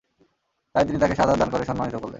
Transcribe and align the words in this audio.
তাই 0.75 0.83
তিনি 0.87 0.97
তাঁকে 1.01 1.15
শাহাদাত 1.17 1.37
দান 1.41 1.49
করে 1.53 1.63
সম্মানিত 1.65 1.95
করলেন। 1.95 2.09